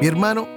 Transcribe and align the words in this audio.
Mi 0.00 0.06
hermano, 0.06 0.48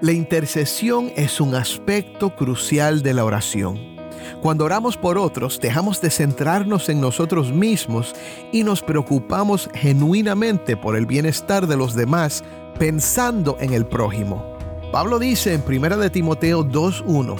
la 0.00 0.12
intercesión 0.12 1.12
es 1.16 1.40
un 1.40 1.54
aspecto 1.54 2.34
crucial 2.34 3.02
de 3.02 3.14
la 3.14 3.24
oración. 3.24 3.96
Cuando 4.42 4.64
oramos 4.64 4.96
por 4.96 5.18
otros, 5.18 5.60
dejamos 5.60 6.00
de 6.00 6.10
centrarnos 6.10 6.88
en 6.88 7.00
nosotros 7.00 7.52
mismos 7.52 8.14
y 8.52 8.64
nos 8.64 8.82
preocupamos 8.82 9.68
genuinamente 9.74 10.76
por 10.76 10.96
el 10.96 11.06
bienestar 11.06 11.66
de 11.66 11.76
los 11.76 11.94
demás, 11.94 12.44
pensando 12.78 13.56
en 13.60 13.72
el 13.72 13.86
prójimo. 13.86 14.44
Pablo 14.92 15.18
dice 15.18 15.54
en 15.54 15.62
1 15.66 15.96
de 15.98 16.10
Timoteo 16.10 16.64
2.1, 16.64 17.36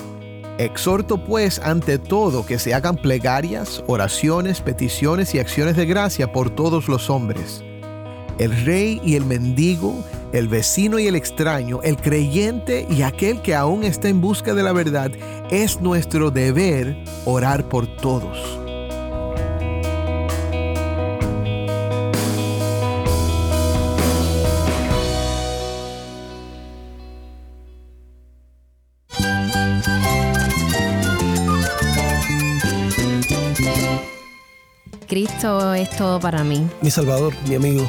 Exhorto 0.59 1.25
pues 1.25 1.61
ante 1.61 1.99
todo 1.99 2.45
que 2.45 2.59
se 2.59 2.75
hagan 2.75 2.97
plegarias, 2.97 3.85
oraciones, 3.87 4.61
peticiones 4.61 5.35
y 5.35 5.39
acciones 5.39 5.77
de 5.77 5.87
gracia 5.87 6.33
por 6.33 6.51
todos 6.51 6.89
los 6.89 7.11
hombres. 7.11 7.63
El 8.39 8.65
rey 8.65 9.01
y 9.05 9.17
el 9.17 9.25
mendigo, 9.25 10.05
el 10.33 10.47
vecino 10.47 11.01
y 11.01 11.09
el 11.09 11.17
extraño, 11.17 11.81
el 11.83 11.97
creyente 11.97 12.87
y 12.89 13.03
aquel 13.03 13.43
que 13.43 13.57
aún 13.57 13.83
está 13.83 14.09
en 14.09 14.21
busca 14.21 14.55
de 14.55 14.63
la 14.63 14.73
verdad, 14.73 15.11
es 15.51 15.81
nuestro 15.81 16.31
deber 16.31 16.97
orar 17.25 17.69
por 17.69 17.87
todos. 17.97 18.39
Cristo 35.09 35.75
es 35.75 35.91
todo 35.97 36.21
para 36.21 36.45
mí. 36.45 36.69
Mi 36.83 36.91
Salvador, 36.91 37.33
mi 37.49 37.55
amigo, 37.55 37.89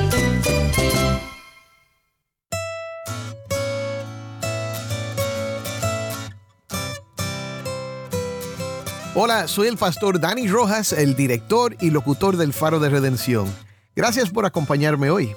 Hola, 9.13 9.49
soy 9.49 9.67
el 9.67 9.75
pastor 9.75 10.21
Dani 10.21 10.47
Rojas, 10.47 10.93
el 10.93 11.17
director 11.17 11.75
y 11.81 11.89
locutor 11.89 12.37
del 12.37 12.53
Faro 12.53 12.79
de 12.79 12.89
Redención. 12.89 13.45
Gracias 13.93 14.29
por 14.29 14.45
acompañarme 14.45 15.09
hoy. 15.09 15.35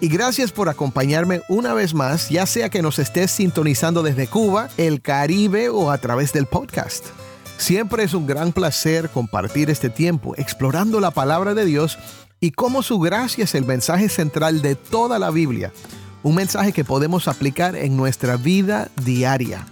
Y 0.00 0.06
gracias 0.06 0.52
por 0.52 0.68
acompañarme 0.68 1.42
una 1.48 1.74
vez 1.74 1.92
más, 1.92 2.28
ya 2.28 2.46
sea 2.46 2.68
que 2.68 2.82
nos 2.82 3.00
estés 3.00 3.32
sintonizando 3.32 4.04
desde 4.04 4.28
Cuba, 4.28 4.68
el 4.76 5.02
Caribe 5.02 5.70
o 5.70 5.90
a 5.90 5.98
través 5.98 6.32
del 6.32 6.46
podcast. 6.46 7.04
Siempre 7.56 8.04
es 8.04 8.14
un 8.14 8.28
gran 8.28 8.52
placer 8.52 9.10
compartir 9.10 9.70
este 9.70 9.90
tiempo 9.90 10.34
explorando 10.36 11.00
la 11.00 11.10
palabra 11.10 11.54
de 11.54 11.64
Dios 11.64 11.98
y 12.38 12.52
cómo 12.52 12.84
su 12.84 13.00
gracia 13.00 13.42
es 13.42 13.56
el 13.56 13.64
mensaje 13.64 14.08
central 14.08 14.62
de 14.62 14.76
toda 14.76 15.18
la 15.18 15.32
Biblia, 15.32 15.72
un 16.22 16.36
mensaje 16.36 16.72
que 16.72 16.84
podemos 16.84 17.26
aplicar 17.26 17.74
en 17.74 17.96
nuestra 17.96 18.36
vida 18.36 18.88
diaria. 19.02 19.66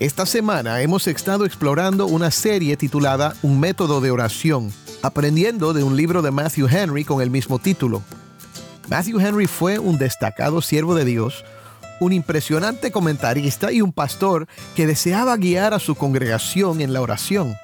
Esta 0.00 0.26
semana 0.26 0.80
hemos 0.80 1.08
estado 1.08 1.44
explorando 1.44 2.06
una 2.06 2.30
serie 2.30 2.76
titulada 2.76 3.34
Un 3.42 3.58
método 3.58 4.00
de 4.00 4.12
oración, 4.12 4.72
aprendiendo 5.02 5.72
de 5.72 5.82
un 5.82 5.96
libro 5.96 6.22
de 6.22 6.30
Matthew 6.30 6.68
Henry 6.70 7.04
con 7.04 7.20
el 7.20 7.30
mismo 7.30 7.58
título. 7.58 8.04
Matthew 8.88 9.18
Henry 9.18 9.46
fue 9.46 9.80
un 9.80 9.98
destacado 9.98 10.62
siervo 10.62 10.94
de 10.94 11.04
Dios, 11.04 11.44
un 11.98 12.12
impresionante 12.12 12.92
comentarista 12.92 13.72
y 13.72 13.82
un 13.82 13.92
pastor 13.92 14.46
que 14.76 14.86
deseaba 14.86 15.36
guiar 15.36 15.74
a 15.74 15.80
su 15.80 15.96
congregación 15.96 16.80
en 16.80 16.92
la 16.92 17.00
oración. 17.00 17.56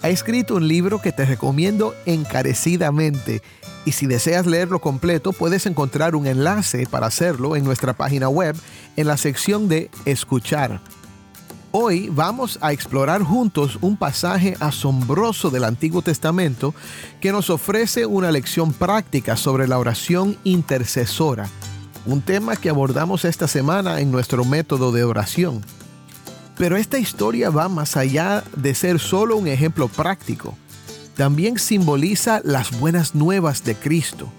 Ha 0.00 0.08
escrito 0.08 0.54
un 0.54 0.68
libro 0.68 1.02
que 1.02 1.12
te 1.12 1.26
recomiendo 1.26 1.94
encarecidamente 2.06 3.42
y 3.84 3.92
si 3.92 4.06
deseas 4.06 4.46
leerlo 4.46 4.80
completo 4.80 5.34
puedes 5.34 5.66
encontrar 5.66 6.16
un 6.16 6.26
enlace 6.26 6.86
para 6.86 7.08
hacerlo 7.08 7.56
en 7.56 7.64
nuestra 7.64 7.92
página 7.92 8.30
web 8.30 8.56
en 8.96 9.06
la 9.06 9.18
sección 9.18 9.68
de 9.68 9.90
Escuchar. 10.06 10.80
Hoy 11.70 12.08
vamos 12.08 12.58
a 12.62 12.72
explorar 12.72 13.22
juntos 13.22 13.78
un 13.82 13.98
pasaje 13.98 14.56
asombroso 14.58 15.50
del 15.50 15.64
Antiguo 15.64 16.00
Testamento 16.00 16.74
que 17.20 17.30
nos 17.30 17.50
ofrece 17.50 18.06
una 18.06 18.30
lección 18.32 18.72
práctica 18.72 19.36
sobre 19.36 19.68
la 19.68 19.78
oración 19.78 20.38
intercesora, 20.44 21.46
un 22.06 22.22
tema 22.22 22.56
que 22.56 22.70
abordamos 22.70 23.26
esta 23.26 23.46
semana 23.46 24.00
en 24.00 24.10
nuestro 24.10 24.46
método 24.46 24.92
de 24.92 25.04
oración. 25.04 25.60
Pero 26.56 26.78
esta 26.78 26.98
historia 26.98 27.50
va 27.50 27.68
más 27.68 27.98
allá 27.98 28.44
de 28.56 28.74
ser 28.74 28.98
solo 28.98 29.36
un 29.36 29.46
ejemplo 29.46 29.88
práctico. 29.88 30.56
También 31.16 31.58
simboliza 31.58 32.40
las 32.44 32.80
buenas 32.80 33.14
nuevas 33.14 33.62
de 33.64 33.74
Cristo. 33.74 34.32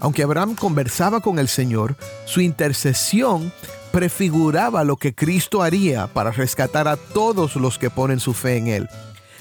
Aunque 0.00 0.22
Abraham 0.22 0.54
conversaba 0.54 1.20
con 1.20 1.38
el 1.38 1.48
Señor, 1.48 1.94
su 2.24 2.40
intercesión 2.40 3.52
prefiguraba 3.92 4.84
lo 4.84 4.96
que 4.96 5.14
Cristo 5.14 5.62
haría 5.62 6.06
para 6.06 6.30
rescatar 6.30 6.88
a 6.88 6.96
todos 6.96 7.56
los 7.56 7.78
que 7.78 7.90
ponen 7.90 8.20
su 8.20 8.34
fe 8.34 8.56
en 8.56 8.68
Él, 8.68 8.88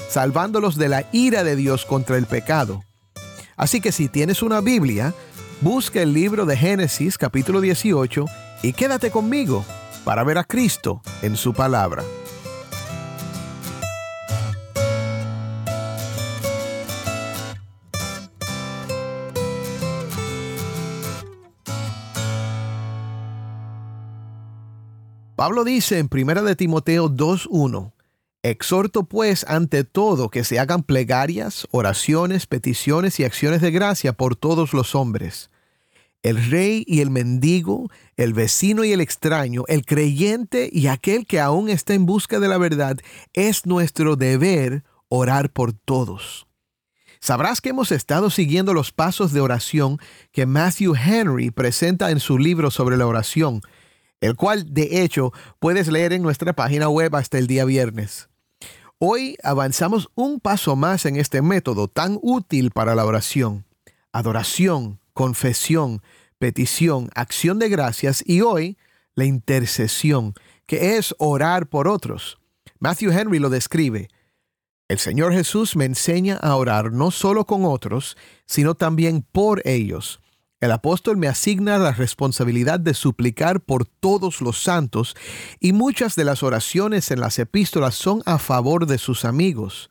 salvándolos 0.09 0.75
de 0.77 0.89
la 0.89 1.05
ira 1.11 1.43
de 1.43 1.55
Dios 1.55 1.85
contra 1.85 2.17
el 2.17 2.25
pecado. 2.25 2.83
Así 3.55 3.81
que 3.81 3.91
si 3.91 4.07
tienes 4.07 4.41
una 4.41 4.61
Biblia, 4.61 5.13
busca 5.61 6.01
el 6.01 6.13
libro 6.13 6.45
de 6.45 6.57
Génesis 6.57 7.17
capítulo 7.17 7.61
18 7.61 8.25
y 8.63 8.73
quédate 8.73 9.11
conmigo 9.11 9.65
para 10.03 10.23
ver 10.23 10.37
a 10.37 10.43
Cristo 10.43 11.01
en 11.21 11.35
su 11.35 11.53
palabra. 11.53 12.03
Pablo 25.39 25.63
dice 25.63 25.99
en 25.99 26.09
1 26.11 26.43
de 26.43 26.57
Timoteo 26.57 27.09
2.1, 27.09 27.93
Exhorto 28.43 29.05
pues 29.05 29.45
ante 29.47 29.85
todo 29.85 30.27
que 30.27 30.43
se 30.43 30.59
hagan 30.59 30.83
plegarias, 30.83 31.65
oraciones, 31.71 32.45
peticiones 32.45 33.21
y 33.21 33.23
acciones 33.23 33.61
de 33.61 33.71
gracia 33.71 34.11
por 34.11 34.35
todos 34.35 34.73
los 34.73 34.95
hombres. 34.95 35.49
El 36.23 36.51
rey 36.51 36.83
y 36.85 36.99
el 36.99 37.09
mendigo, 37.09 37.89
el 38.17 38.33
vecino 38.33 38.83
y 38.83 38.91
el 38.91 38.99
extraño, 38.99 39.63
el 39.69 39.85
creyente 39.85 40.69
y 40.73 40.87
aquel 40.87 41.25
que 41.25 41.39
aún 41.39 41.69
está 41.69 41.93
en 41.93 42.05
busca 42.05 42.41
de 42.41 42.49
la 42.49 42.57
verdad, 42.57 42.97
es 43.31 43.65
nuestro 43.65 44.17
deber 44.17 44.83
orar 45.07 45.53
por 45.53 45.71
todos. 45.71 46.47
Sabrás 47.21 47.61
que 47.61 47.69
hemos 47.69 47.93
estado 47.93 48.29
siguiendo 48.29 48.73
los 48.73 48.91
pasos 48.91 49.31
de 49.31 49.39
oración 49.39 49.99
que 50.33 50.45
Matthew 50.45 50.95
Henry 50.95 51.49
presenta 51.49 52.11
en 52.11 52.19
su 52.19 52.37
libro 52.37 52.71
sobre 52.71 52.97
la 52.97 53.07
oración, 53.07 53.61
el 54.21 54.35
cual 54.35 54.73
de 54.73 55.03
hecho 55.03 55.31
puedes 55.59 55.87
leer 55.87 56.13
en 56.13 56.21
nuestra 56.21 56.53
página 56.53 56.89
web 56.89 57.15
hasta 57.15 57.37
el 57.37 57.47
día 57.47 57.65
viernes. 57.65 58.29
Hoy 58.97 59.37
avanzamos 59.43 60.09
un 60.15 60.39
paso 60.39 60.75
más 60.75 61.05
en 61.05 61.15
este 61.15 61.41
método 61.41 61.87
tan 61.87 62.19
útil 62.21 62.71
para 62.71 62.95
la 62.95 63.05
oración. 63.05 63.65
Adoración, 64.11 64.99
confesión, 65.13 66.01
petición, 66.37 67.09
acción 67.15 67.59
de 67.59 67.69
gracias 67.69 68.23
y 68.25 68.41
hoy 68.41 68.77
la 69.15 69.25
intercesión, 69.25 70.33
que 70.65 70.97
es 70.97 71.15
orar 71.17 71.67
por 71.67 71.87
otros. 71.87 72.39
Matthew 72.79 73.11
Henry 73.11 73.39
lo 73.39 73.49
describe. 73.49 74.09
El 74.89 74.99
Señor 74.99 75.33
Jesús 75.33 75.75
me 75.75 75.85
enseña 75.85 76.37
a 76.37 76.55
orar 76.55 76.91
no 76.91 77.11
solo 77.11 77.45
con 77.45 77.63
otros, 77.63 78.17
sino 78.45 78.75
también 78.75 79.21
por 79.21 79.61
ellos 79.65 80.19
el 80.59 80.71
apóstol 80.71 81.17
me 81.17 81.27
asigna 81.27 81.77
la 81.77 81.93
responsabilidad 81.93 82.79
de 82.79 82.93
suplicar 82.93 83.61
por 83.61 83.85
todos 83.85 84.41
los 84.41 84.61
santos 84.61 85.15
y 85.59 85.71
muchas 85.71 86.15
de 86.15 86.25
las 86.25 86.43
oraciones 86.43 87.11
en 87.11 87.21
las 87.21 87.39
epístolas 87.39 87.95
son 87.95 88.21
a 88.25 88.39
favor 88.39 88.85
de 88.85 88.97
sus 88.97 89.23
amigos. 89.23 89.89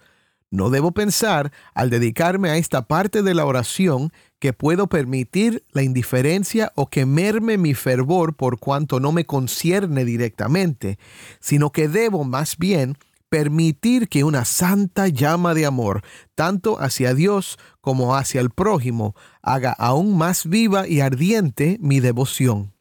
No 0.51 0.71
debo 0.71 0.93
pensar, 0.93 1.53
al 1.75 1.91
dedicarme 1.91 2.49
a 2.49 2.57
esta 2.57 2.87
parte 2.87 3.23
de 3.23 3.35
la 3.35 3.45
oración, 3.45 4.13
que 4.39 4.53
puedo 4.53 4.87
permitir 4.87 5.65
la 5.73 5.83
indiferencia 5.83 6.73
o 6.75 6.89
que 6.89 7.05
merme 7.05 7.59
mi 7.59 7.75
fervor 7.75 8.35
por 8.35 8.59
cuanto 8.59 9.01
no 9.01 9.13
me 9.13 9.27
concierne 9.27 10.05
directamente, 10.05 10.99
sino 11.41 11.71
que 11.71 11.89
debo 11.89 12.25
más 12.25 12.57
bien 12.57 12.97
permitir 13.29 14.09
que 14.09 14.25
una 14.25 14.45
santa 14.45 15.09
llama 15.09 15.55
de 15.55 15.67
amor, 15.67 16.03
tanto 16.35 16.81
hacia 16.81 17.15
Dios 17.15 17.59
como 17.81 18.17
hacia 18.17 18.41
el 18.41 18.51
prójimo, 18.51 19.15
haga 19.43 19.73
aún 19.73 20.17
más 20.17 20.47
viva 20.47 20.89
y 20.89 21.01
ardiente 21.01 21.79
mi 21.81 22.01
devoción. 22.01 22.75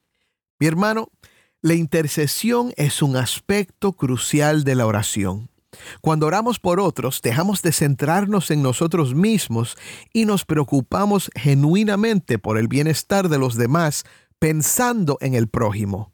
Mi 0.59 0.67
hermano, 0.67 1.09
la 1.61 1.73
intercesión 1.73 2.73
es 2.77 3.01
un 3.01 3.15
aspecto 3.15 3.93
crucial 3.93 4.63
de 4.63 4.75
la 4.75 4.85
oración. 4.85 5.49
Cuando 6.01 6.25
oramos 6.25 6.59
por 6.59 6.79
otros, 6.79 7.21
dejamos 7.21 7.61
de 7.61 7.71
centrarnos 7.71 8.51
en 8.51 8.61
nosotros 8.61 9.13
mismos 9.13 9.77
y 10.13 10.25
nos 10.25 10.45
preocupamos 10.45 11.29
genuinamente 11.35 12.39
por 12.39 12.57
el 12.57 12.67
bienestar 12.67 13.29
de 13.29 13.37
los 13.37 13.55
demás, 13.55 14.05
pensando 14.39 15.17
en 15.21 15.33
el 15.33 15.47
prójimo. 15.47 16.13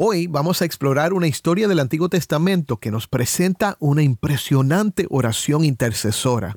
Hoy 0.00 0.28
vamos 0.28 0.62
a 0.62 0.64
explorar 0.64 1.12
una 1.12 1.26
historia 1.26 1.66
del 1.66 1.80
Antiguo 1.80 2.08
Testamento 2.08 2.76
que 2.76 2.92
nos 2.92 3.08
presenta 3.08 3.76
una 3.80 4.04
impresionante 4.04 5.08
oración 5.10 5.64
intercesora. 5.64 6.54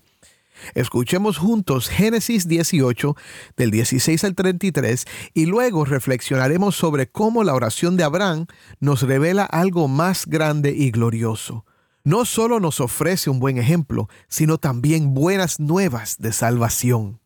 Escuchemos 0.76 1.40
juntos 1.40 1.90
Génesis 1.90 2.48
18 2.48 3.16
del 3.58 3.72
16 3.72 4.24
al 4.26 4.36
33 4.36 5.06
y 5.34 5.48
luego 5.48 5.86
reflexionaremos 5.86 6.76
sobre 6.76 7.10
cómo 7.10 7.44
la 7.44 7.56
oración 7.56 7.98
de 7.98 8.04
Abraham 8.04 8.46
nos 8.80 9.02
revela 9.02 9.46
algo 9.46 9.88
más 9.88 10.28
grande 10.28 10.76
y 10.78 10.92
glorioso. 10.92 11.66
No 12.04 12.26
solo 12.26 12.60
nos 12.60 12.80
ofrece 12.80 13.32
un 13.32 13.40
buen 13.40 13.58
ejemplo, 13.58 14.08
sino 14.28 14.60
también 14.60 15.16
buenas 15.16 15.60
nuevas 15.60 16.18
de 16.20 16.32
salvación. 16.32 17.20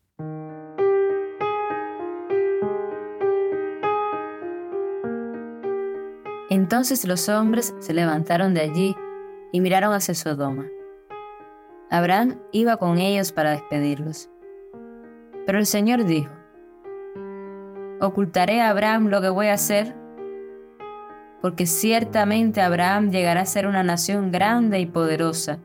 Entonces 6.66 7.04
los 7.04 7.28
hombres 7.28 7.76
se 7.78 7.94
levantaron 7.94 8.52
de 8.52 8.60
allí 8.60 8.96
y 9.52 9.60
miraron 9.60 9.92
hacia 9.92 10.16
Sodoma. 10.16 10.66
Abraham 11.92 12.40
iba 12.50 12.76
con 12.76 12.98
ellos 12.98 13.30
para 13.30 13.52
despedirlos. 13.52 14.28
Pero 15.46 15.60
el 15.60 15.66
Señor 15.66 16.04
dijo, 16.06 16.32
¿ocultaré 18.00 18.62
a 18.62 18.70
Abraham 18.70 19.10
lo 19.10 19.20
que 19.20 19.28
voy 19.28 19.46
a 19.46 19.54
hacer? 19.54 19.94
Porque 21.40 21.66
ciertamente 21.66 22.60
Abraham 22.60 23.12
llegará 23.12 23.42
a 23.42 23.46
ser 23.46 23.68
una 23.68 23.84
nación 23.84 24.32
grande 24.32 24.80
y 24.80 24.86
poderosa, 24.86 25.60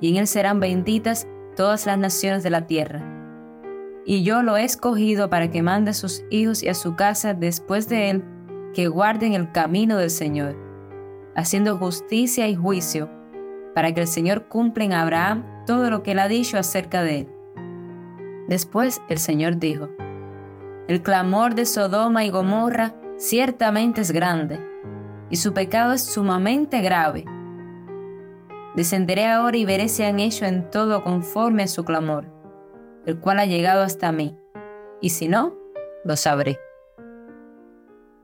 y 0.00 0.10
en 0.10 0.16
él 0.16 0.26
serán 0.26 0.58
benditas 0.58 1.28
todas 1.54 1.86
las 1.86 1.98
naciones 1.98 2.42
de 2.42 2.50
la 2.50 2.66
tierra. 2.66 3.00
Y 4.04 4.24
yo 4.24 4.42
lo 4.42 4.56
he 4.56 4.64
escogido 4.64 5.30
para 5.30 5.52
que 5.52 5.62
mande 5.62 5.92
a 5.92 5.94
sus 5.94 6.24
hijos 6.30 6.64
y 6.64 6.68
a 6.68 6.74
su 6.74 6.96
casa 6.96 7.32
después 7.32 7.88
de 7.88 8.10
él, 8.10 8.24
que 8.74 8.88
guarden 8.88 9.34
el 9.34 9.52
camino 9.52 9.96
del 9.96 10.10
Señor, 10.10 10.56
haciendo 11.34 11.78
justicia 11.78 12.48
y 12.48 12.54
juicio, 12.54 13.10
para 13.74 13.92
que 13.92 14.00
el 14.00 14.06
Señor 14.06 14.48
cumpla 14.48 14.84
en 14.84 14.92
Abraham 14.92 15.44
todo 15.66 15.90
lo 15.90 16.02
que 16.02 16.12
él 16.12 16.18
ha 16.18 16.28
dicho 16.28 16.58
acerca 16.58 17.02
de 17.02 17.20
él. 17.20 17.28
Después 18.48 19.00
el 19.08 19.18
Señor 19.18 19.58
dijo, 19.58 19.88
El 20.88 21.02
clamor 21.02 21.54
de 21.54 21.66
Sodoma 21.66 22.24
y 22.24 22.30
Gomorra 22.30 22.94
ciertamente 23.16 24.00
es 24.00 24.10
grande, 24.10 24.60
y 25.30 25.36
su 25.36 25.52
pecado 25.54 25.92
es 25.92 26.02
sumamente 26.02 26.80
grave. 26.80 27.24
Descenderé 28.74 29.26
ahora 29.26 29.56
y 29.56 29.64
veré 29.64 29.88
si 29.88 30.02
han 30.02 30.18
hecho 30.18 30.44
en 30.44 30.70
todo 30.70 31.02
conforme 31.04 31.62
a 31.62 31.68
su 31.68 31.84
clamor, 31.84 32.26
el 33.06 33.18
cual 33.18 33.38
ha 33.38 33.46
llegado 33.46 33.82
hasta 33.82 34.12
mí, 34.12 34.36
y 35.00 35.10
si 35.10 35.28
no, 35.28 35.54
lo 36.04 36.16
sabré. 36.16 36.58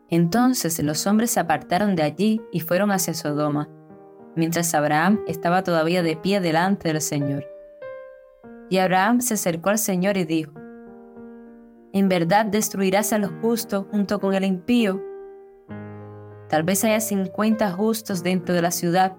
Entonces 0.09 0.83
los 0.83 1.07
hombres 1.07 1.31
se 1.31 1.41
apartaron 1.41 1.97
de 1.97 2.03
allí 2.03 2.41
y 2.53 2.61
fueron 2.61 2.91
hacia 2.91 3.15
Sodoma 3.15 3.69
mientras 4.39 4.73
Abraham 4.73 5.21
estaba 5.27 5.65
todavía 5.65 6.03
de 6.03 6.17
pie 6.17 6.41
delante 6.41 6.89
del 6.89 7.03
Señor. 7.03 7.45
Y 8.71 8.79
Abraham 8.79 9.21
se 9.21 9.35
acercó 9.35 9.71
al 9.71 9.79
Señor 9.79 10.17
y 10.17 10.25
dijo, 10.25 10.53
¿En 11.93 12.09
verdad 12.09 12.47
destruirás 12.47 13.13
a 13.13 13.19
los 13.19 13.33
justos 13.43 13.87
junto 13.91 14.21
con 14.21 14.35
el 14.35 14.45
impío? 14.45 15.03
Tal 16.49 16.63
vez 16.63 16.85
haya 16.85 17.01
cincuenta 17.01 17.73
justos 17.73 18.23
dentro 18.23 18.55
de 18.55 18.63
la 18.63 18.71
ciudad. 18.71 19.17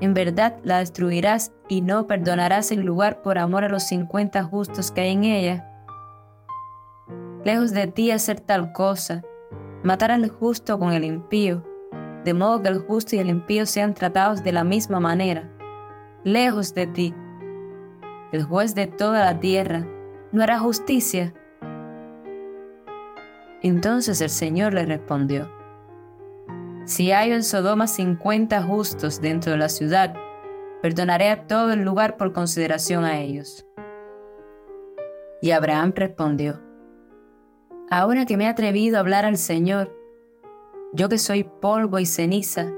En 0.00 0.14
verdad 0.14 0.58
la 0.62 0.78
destruirás 0.78 1.52
y 1.68 1.80
no 1.80 2.06
perdonarás 2.06 2.70
el 2.70 2.82
lugar 2.82 3.22
por 3.22 3.38
amor 3.38 3.64
a 3.64 3.68
los 3.68 3.82
cincuenta 3.82 4.44
justos 4.44 4.92
que 4.92 5.00
hay 5.00 5.12
en 5.12 5.24
ella. 5.24 5.75
Lejos 7.46 7.72
de 7.72 7.86
ti 7.86 8.10
hacer 8.10 8.40
tal 8.40 8.72
cosa, 8.72 9.22
matar 9.84 10.10
al 10.10 10.28
justo 10.28 10.80
con 10.80 10.92
el 10.92 11.04
impío 11.04 11.62
de 12.24 12.34
modo 12.34 12.60
que 12.60 12.70
el 12.70 12.80
justo 12.80 13.14
y 13.14 13.20
el 13.20 13.28
impío 13.28 13.66
sean 13.66 13.94
tratados 13.94 14.42
de 14.42 14.50
la 14.50 14.64
misma 14.64 14.98
manera. 14.98 15.48
Lejos 16.24 16.74
de 16.74 16.88
ti, 16.88 17.14
el 18.32 18.42
juez 18.42 18.74
de 18.74 18.88
toda 18.88 19.24
la 19.24 19.38
tierra, 19.38 19.86
¿no 20.32 20.42
hará 20.42 20.58
justicia? 20.58 21.34
Entonces 23.62 24.20
el 24.20 24.30
Señor 24.30 24.74
le 24.74 24.84
respondió, 24.84 25.48
Si 26.84 27.12
hay 27.12 27.30
en 27.30 27.44
Sodoma 27.44 27.86
cincuenta 27.86 28.60
justos 28.60 29.20
dentro 29.20 29.52
de 29.52 29.58
la 29.58 29.68
ciudad, 29.68 30.16
perdonaré 30.82 31.30
a 31.30 31.46
todo 31.46 31.74
el 31.74 31.84
lugar 31.84 32.16
por 32.16 32.32
consideración 32.32 33.04
a 33.04 33.20
ellos. 33.20 33.64
Y 35.40 35.52
Abraham 35.52 35.92
respondió, 35.94 36.65
Ahora 37.88 38.26
que 38.26 38.36
me 38.36 38.44
he 38.44 38.48
atrevido 38.48 38.96
a 38.96 39.00
hablar 39.00 39.24
al 39.24 39.36
Señor, 39.36 39.94
yo 40.92 41.08
que 41.08 41.18
soy 41.18 41.44
polvo 41.44 42.00
y 42.00 42.06
ceniza. 42.06 42.72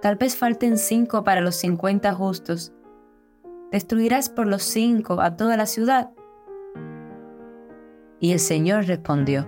Tal 0.00 0.14
vez 0.14 0.36
falten 0.36 0.78
cinco 0.78 1.24
para 1.24 1.40
los 1.40 1.56
cincuenta 1.56 2.14
justos. 2.14 2.72
¿Destruirás 3.72 4.28
por 4.28 4.46
los 4.46 4.62
cinco 4.62 5.20
a 5.20 5.36
toda 5.36 5.56
la 5.56 5.66
ciudad? 5.66 6.10
Y 8.20 8.32
el 8.32 8.38
Señor 8.38 8.84
respondió, 8.84 9.46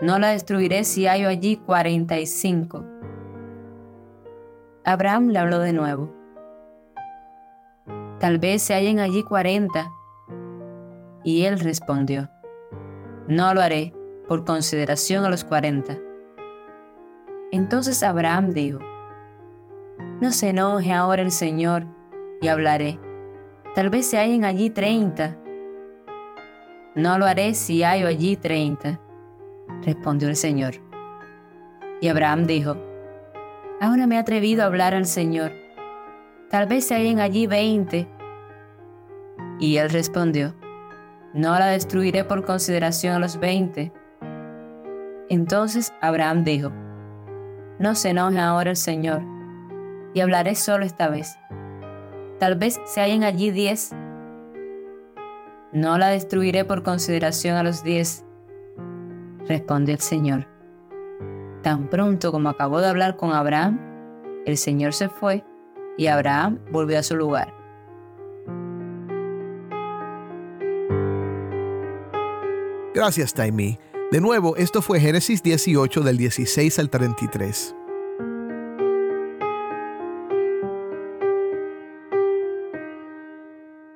No 0.00 0.18
la 0.18 0.28
destruiré 0.28 0.84
si 0.84 1.06
hay 1.06 1.24
allí 1.24 1.56
cuarenta 1.56 2.18
y 2.18 2.26
cinco. 2.26 2.84
Abraham 4.84 5.28
le 5.28 5.38
habló 5.38 5.58
de 5.58 5.74
nuevo. 5.74 6.14
Tal 8.18 8.38
vez 8.38 8.62
se 8.62 8.72
hallen 8.72 8.98
allí 8.98 9.22
cuarenta. 9.24 9.90
Y 11.22 11.44
él 11.44 11.60
respondió, 11.60 12.30
No 13.28 13.52
lo 13.52 13.60
haré 13.60 13.92
por 14.26 14.46
consideración 14.46 15.26
a 15.26 15.28
los 15.28 15.44
cuarenta. 15.44 15.98
Entonces 17.52 18.02
Abraham 18.02 18.54
dijo, 18.54 18.78
No 20.22 20.32
se 20.32 20.48
enoje 20.48 20.94
ahora 20.94 21.20
el 21.20 21.30
Señor, 21.30 21.84
y 22.40 22.48
hablaré. 22.48 22.98
Tal 23.74 23.90
vez 23.90 24.06
se 24.06 24.16
hallen 24.16 24.46
allí 24.46 24.70
treinta. 24.70 25.36
No 26.94 27.18
lo 27.18 27.26
haré 27.26 27.52
si 27.52 27.82
hay 27.82 28.02
allí 28.02 28.36
treinta, 28.36 28.98
respondió 29.84 30.30
el 30.30 30.36
Señor. 30.36 30.76
Y 32.00 32.08
Abraham 32.08 32.46
dijo, 32.46 32.76
Ahora 33.78 34.06
me 34.06 34.14
he 34.14 34.18
atrevido 34.18 34.62
a 34.62 34.66
hablar 34.66 34.94
al 34.94 35.04
Señor. 35.04 35.52
Tal 36.48 36.66
vez 36.66 36.86
se 36.86 36.94
hallen 36.94 37.20
allí 37.20 37.46
veinte. 37.46 38.08
Y 39.60 39.76
él 39.76 39.90
respondió, 39.90 40.54
No 41.34 41.58
la 41.58 41.66
destruiré 41.66 42.24
por 42.24 42.44
consideración 42.44 43.14
a 43.14 43.18
los 43.18 43.38
veinte, 43.38 43.92
entonces 45.28 45.92
Abraham 46.00 46.44
dijo, 46.44 46.70
No 47.78 47.94
se 47.94 48.10
enoje 48.10 48.38
ahora 48.38 48.70
el 48.70 48.76
Señor, 48.76 49.22
y 50.14 50.20
hablaré 50.20 50.54
solo 50.54 50.86
esta 50.86 51.08
vez. 51.08 51.38
Tal 52.38 52.54
vez 52.54 52.80
se 52.86 53.00
hallen 53.00 53.24
allí 53.24 53.50
diez. 53.50 53.92
No 55.72 55.98
la 55.98 56.08
destruiré 56.08 56.64
por 56.64 56.82
consideración 56.82 57.56
a 57.56 57.62
los 57.62 57.82
diez, 57.82 58.24
respondió 59.46 59.94
el 59.94 60.00
Señor. 60.00 60.46
Tan 61.62 61.88
pronto 61.90 62.32
como 62.32 62.48
acabó 62.48 62.80
de 62.80 62.88
hablar 62.88 63.16
con 63.16 63.32
Abraham, 63.32 63.78
el 64.46 64.56
Señor 64.56 64.94
se 64.94 65.10
fue 65.10 65.44
y 65.98 66.06
Abraham 66.06 66.58
volvió 66.70 66.98
a 66.98 67.02
su 67.02 67.16
lugar. 67.16 67.57
Gracias, 72.98 73.32
Taimi. 73.32 73.78
De 74.10 74.20
nuevo, 74.20 74.56
esto 74.56 74.82
fue 74.82 74.98
Génesis 74.98 75.40
18 75.44 76.00
del 76.00 76.16
16 76.16 76.80
al 76.80 76.90
33. 76.90 77.76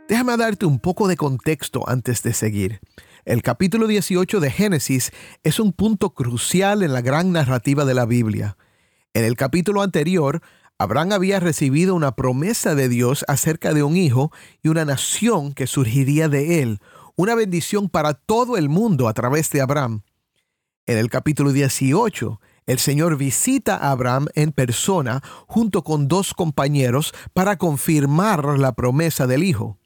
Déjame 0.08 0.36
darte 0.36 0.66
un 0.66 0.78
poco 0.78 1.08
de 1.08 1.16
contexto 1.16 1.82
antes 1.88 2.22
de 2.22 2.32
seguir. 2.32 2.78
El 3.24 3.42
capítulo 3.42 3.88
18 3.88 4.38
de 4.38 4.52
Génesis 4.52 5.10
es 5.42 5.58
un 5.58 5.72
punto 5.72 6.10
crucial 6.10 6.84
en 6.84 6.92
la 6.92 7.00
gran 7.00 7.32
narrativa 7.32 7.84
de 7.84 7.94
la 7.94 8.06
Biblia. 8.06 8.56
En 9.14 9.24
el 9.24 9.34
capítulo 9.34 9.82
anterior, 9.82 10.42
Abraham 10.78 11.10
había 11.10 11.40
recibido 11.40 11.96
una 11.96 12.14
promesa 12.14 12.76
de 12.76 12.88
Dios 12.88 13.24
acerca 13.26 13.74
de 13.74 13.82
un 13.82 13.96
hijo 13.96 14.30
y 14.62 14.68
una 14.68 14.84
nación 14.84 15.54
que 15.54 15.66
surgiría 15.66 16.28
de 16.28 16.62
él, 16.62 16.78
una 17.16 17.34
bendición 17.34 17.88
para 17.88 18.14
todo 18.14 18.56
el 18.56 18.68
mundo 18.68 19.08
a 19.08 19.14
través 19.14 19.50
de 19.50 19.60
Abraham. 19.60 20.02
En 20.86 20.98
el 20.98 21.10
capítulo 21.10 21.52
18, 21.52 22.40
el 22.66 22.78
Señor 22.78 23.16
visita 23.16 23.76
a 23.76 23.90
Abraham 23.90 24.26
en 24.34 24.52
persona 24.52 25.22
junto 25.46 25.82
con 25.84 26.08
dos 26.08 26.34
compañeros 26.34 27.14
para 27.32 27.56
confirmar 27.56 28.58
la 28.58 28.72
promesa 28.72 29.26
del 29.26 29.44
Hijo. 29.44 29.78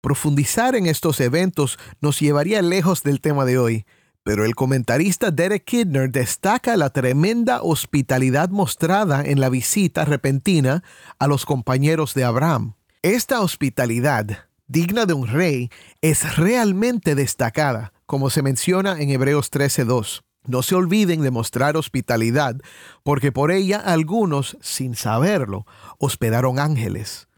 Profundizar 0.00 0.74
en 0.74 0.86
estos 0.86 1.20
eventos 1.20 1.78
nos 2.00 2.18
llevaría 2.18 2.60
lejos 2.60 3.02
del 3.02 3.20
tema 3.20 3.44
de 3.44 3.58
hoy, 3.58 3.86
pero 4.24 4.44
el 4.44 4.54
comentarista 4.54 5.30
Derek 5.30 5.64
Kidner 5.64 6.10
destaca 6.10 6.76
la 6.76 6.90
tremenda 6.90 7.62
hospitalidad 7.62 8.50
mostrada 8.50 9.22
en 9.24 9.40
la 9.40 9.48
visita 9.48 10.04
repentina 10.04 10.82
a 11.18 11.26
los 11.26 11.44
compañeros 11.44 12.14
de 12.14 12.24
Abraham. 12.24 12.74
Esta 13.02 13.40
hospitalidad, 13.40 14.46
digna 14.72 15.04
de 15.04 15.12
un 15.12 15.28
rey, 15.28 15.70
es 16.00 16.36
realmente 16.36 17.14
destacada, 17.14 17.92
como 18.06 18.30
se 18.30 18.42
menciona 18.42 19.00
en 19.00 19.10
Hebreos 19.10 19.52
13.2. 19.52 20.22
No 20.46 20.62
se 20.62 20.74
olviden 20.74 21.20
de 21.20 21.30
mostrar 21.30 21.76
hospitalidad, 21.76 22.56
porque 23.04 23.30
por 23.30 23.52
ella 23.52 23.78
algunos, 23.78 24.56
sin 24.60 24.96
saberlo, 24.96 25.66
hospedaron 25.98 26.58
ángeles. 26.58 27.28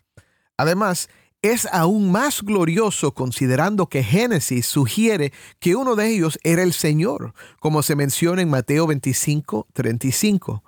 Además, 0.56 1.10
es 1.42 1.66
aún 1.72 2.10
más 2.10 2.40
glorioso 2.40 3.12
considerando 3.12 3.88
que 3.88 4.02
Génesis 4.02 4.66
sugiere 4.66 5.32
que 5.58 5.76
uno 5.76 5.96
de 5.96 6.08
ellos 6.08 6.38
era 6.44 6.62
el 6.62 6.72
Señor, 6.72 7.34
como 7.60 7.82
se 7.82 7.96
menciona 7.96 8.40
en 8.40 8.48
Mateo 8.48 8.86
25, 8.86 9.66
35. 9.74 10.62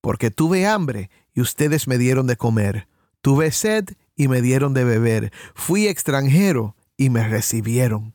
Porque 0.00 0.30
tuve 0.30 0.66
hambre 0.66 1.10
y 1.34 1.42
ustedes 1.42 1.86
me 1.88 1.98
dieron 1.98 2.26
de 2.26 2.36
comer, 2.36 2.88
tuve 3.20 3.50
sed 3.50 3.90
y 4.22 4.28
me 4.28 4.40
dieron 4.40 4.72
de 4.72 4.84
beber, 4.84 5.32
fui 5.52 5.88
extranjero 5.88 6.76
y 6.96 7.10
me 7.10 7.26
recibieron. 7.26 8.14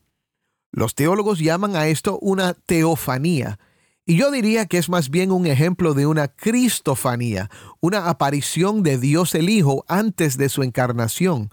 Los 0.72 0.96
teólogos 0.96 1.40
llaman 1.40 1.76
a 1.76 1.88
esto 1.88 2.18
una 2.22 2.54
teofanía, 2.54 3.60
y 4.06 4.16
yo 4.16 4.32
diría 4.32 4.68
que 4.68 4.78
es 4.78 4.88
más 4.88 5.10
bien 5.10 5.34
un 5.34 5.46
ejemplo 5.46 5.94
de 5.94 6.08
una 6.08 6.30
cristofanía, 6.30 7.50
una 7.82 8.08
aparición 8.08 8.84
de 8.84 8.98
Dios 8.98 9.36
el 9.36 9.50
Hijo 9.50 9.84
antes 9.90 10.38
de 10.38 10.48
su 10.48 10.64
encarnación. 10.64 11.50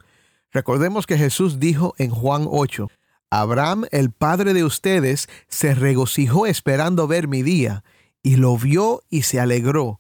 Recordemos 0.53 1.09
que 1.09 1.19
Jesús 1.19 1.59
dijo 1.59 1.97
en 1.99 2.11
Juan 2.11 2.47
8, 2.49 2.89
Abraham, 3.31 3.87
el 3.91 4.13
padre 4.13 4.55
de 4.55 4.63
ustedes, 4.63 5.29
se 5.49 5.75
regocijó 5.75 6.47
esperando 6.47 7.09
ver 7.09 7.27
mi 7.27 7.43
día, 7.43 7.83
y 8.23 8.37
lo 8.37 8.57
vio 8.57 9.03
y 9.11 9.23
se 9.23 9.41
alegró. 9.41 9.99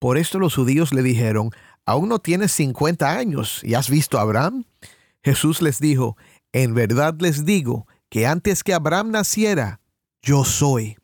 Por 0.00 0.18
esto 0.18 0.40
los 0.40 0.56
judíos 0.56 0.92
le 0.92 1.04
dijeron, 1.04 1.52
aún 1.86 2.08
no 2.08 2.18
tienes 2.18 2.52
50 2.52 3.10
años 3.10 3.60
y 3.62 3.74
has 3.74 3.88
visto 3.88 4.18
a 4.18 4.22
Abraham. 4.22 4.64
Jesús 5.22 5.62
les 5.62 5.78
dijo, 5.78 6.16
en 6.52 6.74
verdad 6.74 7.14
les 7.18 7.44
digo 7.44 7.86
que 8.08 8.26
antes 8.26 8.62
que 8.62 8.74
Abraham 8.74 9.10
naciera, 9.10 9.80
yo 10.20 10.44
soy. 10.44 10.96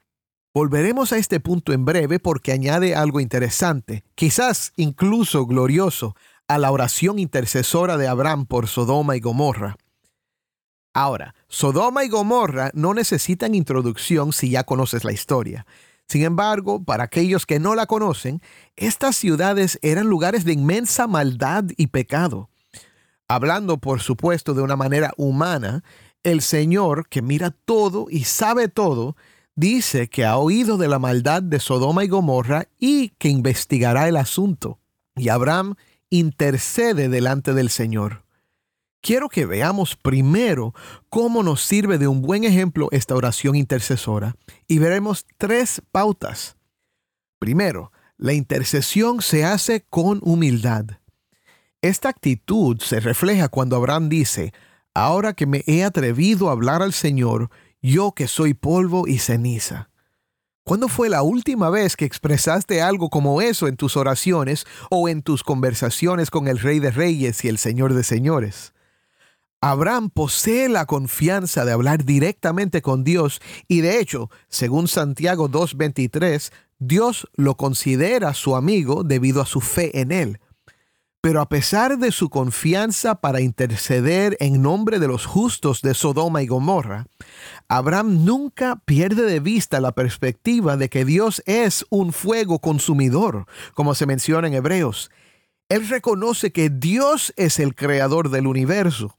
Volveremos 0.54 1.12
a 1.12 1.18
este 1.18 1.40
punto 1.40 1.72
en 1.72 1.84
breve 1.84 2.18
porque 2.18 2.52
añade 2.52 2.94
algo 2.94 3.20
interesante, 3.20 4.02
quizás 4.14 4.72
incluso 4.76 5.46
glorioso, 5.46 6.16
a 6.48 6.58
la 6.58 6.72
oración 6.72 7.18
intercesora 7.18 7.96
de 7.96 8.08
Abraham 8.08 8.46
por 8.46 8.68
Sodoma 8.68 9.16
y 9.16 9.20
Gomorra. 9.20 9.76
Ahora, 10.94 11.34
Sodoma 11.48 12.04
y 12.04 12.08
Gomorra 12.08 12.70
no 12.74 12.94
necesitan 12.94 13.54
introducción 13.54 14.32
si 14.32 14.50
ya 14.50 14.64
conoces 14.64 15.04
la 15.04 15.12
historia. 15.12 15.66
Sin 16.08 16.24
embargo, 16.24 16.82
para 16.82 17.04
aquellos 17.04 17.44
que 17.44 17.60
no 17.60 17.74
la 17.74 17.86
conocen, 17.86 18.40
estas 18.76 19.14
ciudades 19.16 19.78
eran 19.82 20.06
lugares 20.06 20.44
de 20.44 20.54
inmensa 20.54 21.06
maldad 21.06 21.64
y 21.76 21.88
pecado. 21.88 22.48
Hablando, 23.28 23.76
por 23.76 24.00
supuesto, 24.00 24.54
de 24.54 24.62
una 24.62 24.74
manera 24.74 25.12
humana, 25.18 25.84
el 26.22 26.40
Señor, 26.40 27.08
que 27.08 27.20
mira 27.20 27.50
todo 27.50 28.06
y 28.08 28.24
sabe 28.24 28.68
todo, 28.68 29.16
dice 29.54 30.08
que 30.08 30.24
ha 30.24 30.38
oído 30.38 30.78
de 30.78 30.88
la 30.88 30.98
maldad 30.98 31.42
de 31.42 31.60
Sodoma 31.60 32.04
y 32.04 32.08
Gomorra 32.08 32.68
y 32.78 33.10
que 33.18 33.28
investigará 33.28 34.08
el 34.08 34.16
asunto. 34.16 34.78
Y 35.14 35.28
Abraham 35.28 35.74
intercede 36.08 37.10
delante 37.10 37.52
del 37.52 37.68
Señor. 37.68 38.22
Quiero 39.00 39.28
que 39.28 39.46
veamos 39.46 39.96
primero 39.96 40.74
cómo 41.08 41.42
nos 41.42 41.62
sirve 41.62 41.98
de 41.98 42.08
un 42.08 42.20
buen 42.20 42.44
ejemplo 42.44 42.88
esta 42.90 43.14
oración 43.14 43.54
intercesora 43.54 44.36
y 44.66 44.78
veremos 44.78 45.24
tres 45.36 45.80
pautas. 45.92 46.56
Primero, 47.38 47.92
la 48.16 48.32
intercesión 48.32 49.22
se 49.22 49.44
hace 49.44 49.84
con 49.88 50.20
humildad. 50.22 50.86
Esta 51.80 52.08
actitud 52.08 52.80
se 52.80 52.98
refleja 52.98 53.48
cuando 53.48 53.76
Abraham 53.76 54.08
dice, 54.08 54.52
ahora 54.94 55.32
que 55.32 55.46
me 55.46 55.62
he 55.68 55.84
atrevido 55.84 56.48
a 56.48 56.52
hablar 56.52 56.82
al 56.82 56.92
Señor, 56.92 57.50
yo 57.80 58.12
que 58.12 58.26
soy 58.26 58.54
polvo 58.54 59.06
y 59.06 59.18
ceniza. 59.18 59.90
¿Cuándo 60.64 60.88
fue 60.88 61.08
la 61.08 61.22
última 61.22 61.70
vez 61.70 61.96
que 61.96 62.04
expresaste 62.04 62.82
algo 62.82 63.08
como 63.08 63.40
eso 63.40 63.68
en 63.68 63.76
tus 63.76 63.96
oraciones 63.96 64.66
o 64.90 65.08
en 65.08 65.22
tus 65.22 65.44
conversaciones 65.44 66.30
con 66.30 66.48
el 66.48 66.58
Rey 66.58 66.80
de 66.80 66.90
Reyes 66.90 67.44
y 67.44 67.48
el 67.48 67.58
Señor 67.58 67.94
de 67.94 68.02
Señores? 68.02 68.74
Abraham 69.60 70.10
posee 70.10 70.68
la 70.68 70.86
confianza 70.86 71.64
de 71.64 71.72
hablar 71.72 72.04
directamente 72.04 72.80
con 72.80 73.02
Dios 73.02 73.40
y 73.66 73.80
de 73.80 73.98
hecho, 73.98 74.30
según 74.48 74.86
Santiago 74.86 75.48
2.23, 75.48 76.52
Dios 76.78 77.28
lo 77.34 77.56
considera 77.56 78.34
su 78.34 78.54
amigo 78.54 79.02
debido 79.02 79.42
a 79.42 79.46
su 79.46 79.60
fe 79.60 80.00
en 80.00 80.12
él. 80.12 80.40
Pero 81.20 81.40
a 81.40 81.48
pesar 81.48 81.98
de 81.98 82.12
su 82.12 82.30
confianza 82.30 83.16
para 83.16 83.40
interceder 83.40 84.36
en 84.38 84.62
nombre 84.62 85.00
de 85.00 85.08
los 85.08 85.26
justos 85.26 85.82
de 85.82 85.94
Sodoma 85.94 86.42
y 86.42 86.46
Gomorra, 86.46 87.06
Abraham 87.66 88.24
nunca 88.24 88.80
pierde 88.84 89.22
de 89.22 89.40
vista 89.40 89.80
la 89.80 89.90
perspectiva 89.90 90.76
de 90.76 90.88
que 90.88 91.04
Dios 91.04 91.42
es 91.46 91.84
un 91.90 92.12
fuego 92.12 92.60
consumidor, 92.60 93.46
como 93.74 93.96
se 93.96 94.06
menciona 94.06 94.46
en 94.46 94.54
Hebreos. 94.54 95.10
Él 95.68 95.88
reconoce 95.88 96.52
que 96.52 96.70
Dios 96.70 97.34
es 97.36 97.58
el 97.58 97.74
creador 97.74 98.30
del 98.30 98.46
universo. 98.46 99.17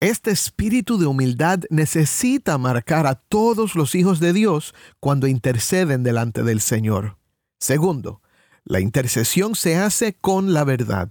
Este 0.00 0.30
espíritu 0.30 0.96
de 0.96 1.04
humildad 1.04 1.60
necesita 1.68 2.56
marcar 2.56 3.06
a 3.06 3.16
todos 3.16 3.74
los 3.74 3.94
hijos 3.94 4.18
de 4.18 4.32
Dios 4.32 4.74
cuando 4.98 5.26
interceden 5.26 6.02
delante 6.02 6.42
del 6.42 6.62
Señor. 6.62 7.18
Segundo, 7.58 8.22
la 8.64 8.80
intercesión 8.80 9.54
se 9.54 9.76
hace 9.76 10.14
con 10.14 10.54
la 10.54 10.64
verdad. 10.64 11.10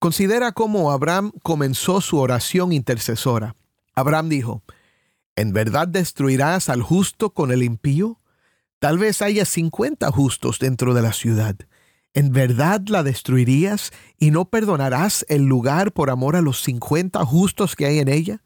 Considera 0.00 0.50
cómo 0.50 0.90
Abraham 0.90 1.30
comenzó 1.44 2.00
su 2.00 2.18
oración 2.18 2.72
intercesora. 2.72 3.54
Abraham 3.94 4.28
dijo, 4.28 4.64
¿En 5.36 5.52
verdad 5.52 5.86
destruirás 5.86 6.68
al 6.68 6.82
justo 6.82 7.30
con 7.30 7.52
el 7.52 7.62
impío? 7.62 8.18
Tal 8.80 8.98
vez 8.98 9.22
haya 9.22 9.44
cincuenta 9.44 10.10
justos 10.10 10.58
dentro 10.58 10.92
de 10.92 11.02
la 11.02 11.12
ciudad. 11.12 11.54
¿En 12.18 12.32
verdad 12.32 12.80
la 12.88 13.04
destruirías 13.04 13.92
y 14.18 14.32
no 14.32 14.46
perdonarás 14.46 15.24
el 15.28 15.44
lugar 15.44 15.92
por 15.92 16.10
amor 16.10 16.34
a 16.34 16.42
los 16.42 16.62
cincuenta 16.62 17.24
justos 17.24 17.76
que 17.76 17.86
hay 17.86 18.00
en 18.00 18.08
ella? 18.08 18.42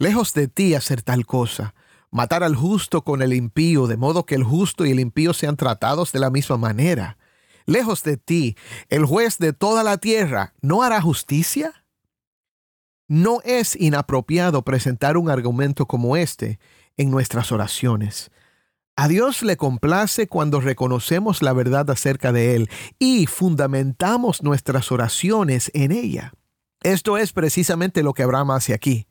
Lejos 0.00 0.34
de 0.34 0.48
ti 0.48 0.74
hacer 0.74 1.02
tal 1.02 1.24
cosa, 1.24 1.76
matar 2.10 2.42
al 2.42 2.56
justo 2.56 3.04
con 3.04 3.22
el 3.22 3.32
impío, 3.32 3.86
de 3.86 3.96
modo 3.96 4.26
que 4.26 4.34
el 4.34 4.42
justo 4.42 4.84
y 4.84 4.90
el 4.90 4.98
impío 4.98 5.32
sean 5.32 5.56
tratados 5.56 6.10
de 6.10 6.18
la 6.18 6.30
misma 6.30 6.56
manera 6.56 7.16
lejos 7.66 8.02
de 8.02 8.16
ti, 8.16 8.56
el 8.88 9.04
juez 9.04 9.38
de 9.38 9.52
toda 9.52 9.82
la 9.82 9.98
tierra, 9.98 10.52
¿no 10.60 10.82
hará 10.82 11.00
justicia? 11.00 11.84
No 13.06 13.40
es 13.44 13.76
inapropiado 13.76 14.62
presentar 14.62 15.16
un 15.16 15.30
argumento 15.30 15.86
como 15.86 16.16
este 16.16 16.58
en 16.96 17.10
nuestras 17.10 17.52
oraciones. 17.52 18.30
A 18.96 19.08
Dios 19.08 19.42
le 19.42 19.56
complace 19.56 20.28
cuando 20.28 20.60
reconocemos 20.60 21.42
la 21.42 21.52
verdad 21.52 21.90
acerca 21.90 22.30
de 22.30 22.54
Él 22.54 22.70
y 23.00 23.26
fundamentamos 23.26 24.42
nuestras 24.42 24.92
oraciones 24.92 25.70
en 25.74 25.90
ella. 25.90 26.32
Esto 26.84 27.18
es 27.18 27.32
precisamente 27.32 28.04
lo 28.04 28.14
que 28.14 28.22
Abraham 28.22 28.52
hace 28.52 28.72
aquí. 28.72 29.08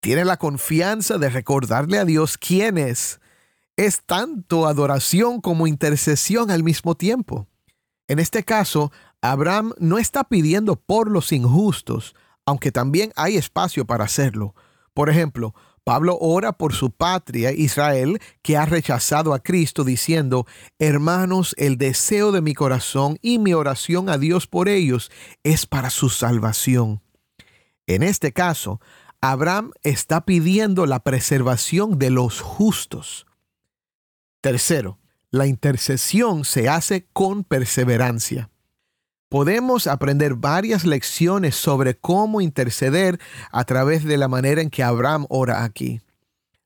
Tiene 0.00 0.24
la 0.24 0.38
confianza 0.38 1.18
de 1.18 1.28
recordarle 1.28 1.98
a 1.98 2.04
Dios 2.04 2.36
quién 2.36 2.78
es. 2.78 3.20
Es 3.76 4.02
tanto 4.04 4.66
adoración 4.66 5.40
como 5.40 5.68
intercesión 5.68 6.50
al 6.50 6.64
mismo 6.64 6.96
tiempo. 6.96 7.46
En 8.08 8.18
este 8.18 8.42
caso, 8.42 8.90
Abraham 9.20 9.72
no 9.78 9.98
está 9.98 10.24
pidiendo 10.24 10.76
por 10.76 11.10
los 11.10 11.30
injustos, 11.30 12.16
aunque 12.44 12.72
también 12.72 13.12
hay 13.14 13.36
espacio 13.36 13.84
para 13.84 14.04
hacerlo. 14.04 14.54
Por 14.94 15.10
ejemplo, 15.10 15.54
Pablo 15.86 16.18
ora 16.20 16.50
por 16.50 16.74
su 16.74 16.90
patria, 16.90 17.52
Israel, 17.52 18.20
que 18.42 18.56
ha 18.56 18.66
rechazado 18.66 19.32
a 19.32 19.38
Cristo, 19.38 19.84
diciendo, 19.84 20.44
Hermanos, 20.80 21.54
el 21.58 21.78
deseo 21.78 22.32
de 22.32 22.40
mi 22.40 22.54
corazón 22.54 23.18
y 23.22 23.38
mi 23.38 23.54
oración 23.54 24.08
a 24.08 24.18
Dios 24.18 24.48
por 24.48 24.68
ellos 24.68 25.12
es 25.44 25.64
para 25.64 25.90
su 25.90 26.08
salvación. 26.08 27.02
En 27.86 28.02
este 28.02 28.32
caso, 28.32 28.80
Abraham 29.20 29.70
está 29.84 30.24
pidiendo 30.24 30.86
la 30.86 31.04
preservación 31.04 32.00
de 32.00 32.10
los 32.10 32.40
justos. 32.40 33.28
Tercero, 34.40 34.98
la 35.30 35.46
intercesión 35.46 36.44
se 36.44 36.68
hace 36.68 37.06
con 37.12 37.44
perseverancia. 37.44 38.50
Podemos 39.28 39.86
aprender 39.86 40.34
varias 40.34 40.84
lecciones 40.84 41.56
sobre 41.56 41.96
cómo 41.96 42.40
interceder 42.40 43.18
a 43.50 43.64
través 43.64 44.04
de 44.04 44.18
la 44.18 44.28
manera 44.28 44.60
en 44.62 44.70
que 44.70 44.84
Abraham 44.84 45.26
ora 45.28 45.64
aquí. 45.64 46.00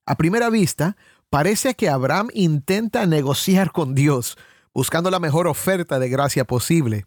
A 0.04 0.16
primera 0.16 0.50
vista, 0.50 0.96
parece 1.30 1.74
que 1.74 1.88
Abraham 1.88 2.28
intenta 2.34 3.06
negociar 3.06 3.72
con 3.72 3.94
Dios, 3.94 4.36
buscando 4.74 5.10
la 5.10 5.20
mejor 5.20 5.46
oferta 5.46 5.98
de 5.98 6.08
gracia 6.10 6.44
posible. 6.44 7.06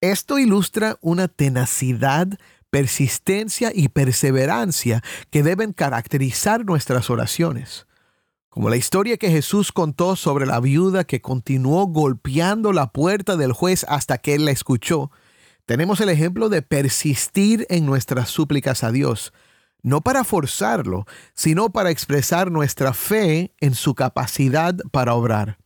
Esto 0.00 0.38
ilustra 0.38 0.96
una 1.00 1.28
tenacidad, 1.28 2.28
persistencia 2.70 3.72
y 3.74 3.88
perseverancia 3.88 5.02
que 5.30 5.42
deben 5.42 5.72
caracterizar 5.72 6.64
nuestras 6.64 7.10
oraciones. 7.10 7.87
Como 8.48 8.70
la 8.70 8.76
historia 8.76 9.18
que 9.18 9.30
Jesús 9.30 9.72
contó 9.72 10.16
sobre 10.16 10.46
la 10.46 10.58
viuda 10.60 11.04
que 11.04 11.20
continuó 11.20 11.86
golpeando 11.86 12.72
la 12.72 12.92
puerta 12.92 13.36
del 13.36 13.52
juez 13.52 13.84
hasta 13.88 14.18
que 14.18 14.34
él 14.34 14.46
la 14.46 14.52
escuchó, 14.52 15.10
tenemos 15.66 16.00
el 16.00 16.08
ejemplo 16.08 16.48
de 16.48 16.62
persistir 16.62 17.66
en 17.68 17.84
nuestras 17.84 18.30
súplicas 18.30 18.84
a 18.84 18.90
Dios, 18.90 19.34
no 19.82 20.00
para 20.00 20.24
forzarlo, 20.24 21.04
sino 21.34 21.70
para 21.70 21.90
expresar 21.90 22.50
nuestra 22.50 22.94
fe 22.94 23.52
en 23.60 23.74
su 23.74 23.94
capacidad 23.94 24.74
para 24.92 25.14
obrar. 25.14 25.58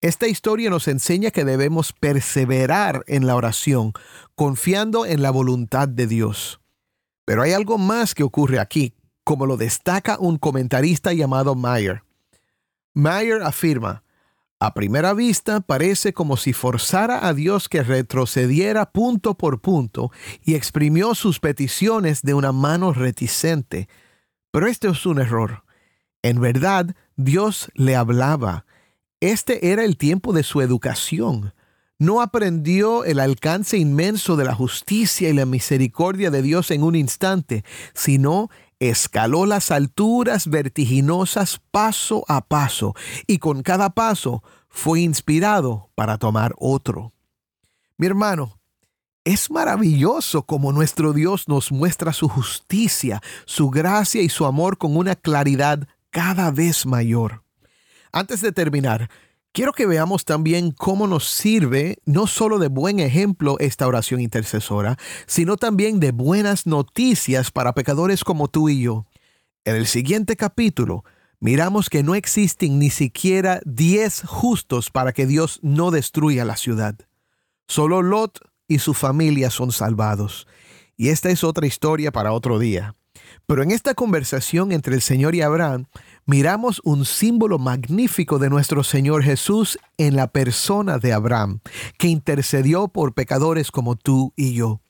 Esta 0.00 0.26
historia 0.26 0.70
nos 0.70 0.88
enseña 0.88 1.30
que 1.30 1.44
debemos 1.44 1.92
perseverar 1.92 3.04
en 3.06 3.26
la 3.26 3.36
oración, 3.36 3.92
confiando 4.34 5.04
en 5.04 5.20
la 5.20 5.30
voluntad 5.30 5.86
de 5.86 6.06
Dios. 6.06 6.60
Pero 7.26 7.42
hay 7.42 7.52
algo 7.52 7.76
más 7.76 8.14
que 8.14 8.22
ocurre 8.22 8.58
aquí, 8.58 8.94
como 9.22 9.44
lo 9.44 9.58
destaca 9.58 10.16
un 10.18 10.38
comentarista 10.38 11.12
llamado 11.12 11.54
Meyer. 11.54 12.05
Meyer 12.96 13.42
afirma, 13.42 14.02
a 14.58 14.72
primera 14.72 15.12
vista 15.12 15.60
parece 15.60 16.14
como 16.14 16.38
si 16.38 16.54
forzara 16.54 17.28
a 17.28 17.34
Dios 17.34 17.68
que 17.68 17.82
retrocediera 17.82 18.90
punto 18.90 19.34
por 19.34 19.60
punto 19.60 20.10
y 20.42 20.54
exprimió 20.54 21.14
sus 21.14 21.38
peticiones 21.38 22.22
de 22.22 22.32
una 22.32 22.52
mano 22.52 22.94
reticente. 22.94 23.86
Pero 24.50 24.66
este 24.66 24.88
es 24.88 25.04
un 25.04 25.20
error. 25.20 25.64
En 26.22 26.40
verdad, 26.40 26.96
Dios 27.16 27.70
le 27.74 27.96
hablaba. 27.96 28.64
Este 29.20 29.72
era 29.72 29.84
el 29.84 29.98
tiempo 29.98 30.32
de 30.32 30.42
su 30.42 30.62
educación. 30.62 31.52
No 31.98 32.22
aprendió 32.22 33.04
el 33.04 33.20
alcance 33.20 33.76
inmenso 33.76 34.36
de 34.36 34.46
la 34.46 34.54
justicia 34.54 35.28
y 35.28 35.34
la 35.34 35.44
misericordia 35.44 36.30
de 36.30 36.40
Dios 36.40 36.70
en 36.70 36.82
un 36.82 36.96
instante, 36.96 37.62
sino 37.92 38.48
escaló 38.80 39.46
las 39.46 39.70
alturas 39.70 40.48
vertiginosas 40.48 41.60
paso 41.70 42.24
a 42.28 42.42
paso 42.42 42.94
y 43.26 43.38
con 43.38 43.62
cada 43.62 43.90
paso 43.90 44.42
fue 44.68 45.00
inspirado 45.00 45.90
para 45.94 46.18
tomar 46.18 46.54
otro. 46.58 47.12
Mi 47.96 48.06
hermano, 48.06 48.60
es 49.24 49.50
maravilloso 49.50 50.42
como 50.42 50.72
nuestro 50.72 51.12
Dios 51.12 51.48
nos 51.48 51.72
muestra 51.72 52.12
su 52.12 52.28
justicia, 52.28 53.20
su 53.44 53.70
gracia 53.70 54.22
y 54.22 54.28
su 54.28 54.46
amor 54.46 54.78
con 54.78 54.96
una 54.96 55.16
claridad 55.16 55.88
cada 56.10 56.50
vez 56.50 56.86
mayor. 56.86 57.42
Antes 58.12 58.40
de 58.40 58.52
terminar, 58.52 59.10
quiero 59.56 59.72
que 59.72 59.86
veamos 59.86 60.26
también 60.26 60.70
cómo 60.70 61.06
nos 61.06 61.30
sirve 61.30 61.96
no 62.04 62.26
solo 62.26 62.58
de 62.58 62.68
buen 62.68 63.00
ejemplo 63.00 63.56
esta 63.58 63.86
oración 63.86 64.20
intercesora, 64.20 64.98
sino 65.26 65.56
también 65.56 65.98
de 65.98 66.12
buenas 66.12 66.66
noticias 66.66 67.50
para 67.50 67.72
pecadores 67.72 68.22
como 68.22 68.48
tú 68.48 68.68
y 68.68 68.82
yo. 68.82 69.06
En 69.64 69.76
el 69.76 69.86
siguiente 69.86 70.36
capítulo, 70.36 71.06
miramos 71.40 71.88
que 71.88 72.02
no 72.02 72.14
existen 72.14 72.78
ni 72.78 72.90
siquiera 72.90 73.62
diez 73.64 74.24
justos 74.26 74.90
para 74.90 75.14
que 75.14 75.24
Dios 75.24 75.58
no 75.62 75.90
destruya 75.90 76.44
la 76.44 76.58
ciudad. 76.58 76.94
Solo 77.66 78.02
Lot 78.02 78.40
y 78.68 78.80
su 78.80 78.92
familia 78.92 79.48
son 79.48 79.72
salvados. 79.72 80.46
Y 80.98 81.08
esta 81.08 81.30
es 81.30 81.42
otra 81.44 81.66
historia 81.66 82.12
para 82.12 82.32
otro 82.32 82.58
día. 82.58 82.94
Pero 83.46 83.62
en 83.62 83.70
esta 83.70 83.94
conversación 83.94 84.72
entre 84.72 84.94
el 84.94 85.02
Señor 85.02 85.34
y 85.34 85.42
Abraham, 85.42 85.86
miramos 86.24 86.80
un 86.84 87.04
símbolo 87.04 87.58
magnífico 87.58 88.38
de 88.38 88.50
nuestro 88.50 88.84
Señor 88.84 89.22
Jesús 89.22 89.78
en 89.98 90.16
la 90.16 90.26
persona 90.28 90.98
de 90.98 91.12
Abraham, 91.12 91.60
que 91.98 92.08
intercedió 92.08 92.88
por 92.88 93.14
pecadores 93.14 93.70
como 93.70 93.96
tú 93.96 94.32
y 94.36 94.54
yo. 94.54 94.80